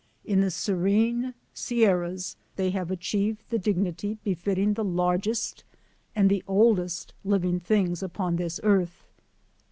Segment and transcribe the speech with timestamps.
[0.25, 5.63] In the serene Sierras they have achieved the dignity befitting the larg est
[6.15, 9.05] and the oldest living things upon this earth.